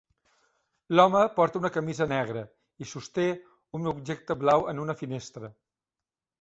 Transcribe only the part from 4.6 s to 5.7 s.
en una finestra.